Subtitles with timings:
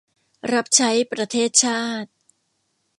[0.53, 2.09] รับใช้ประเทศชาติ